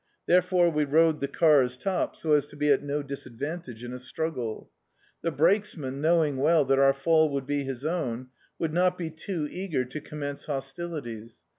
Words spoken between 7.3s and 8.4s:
be his own,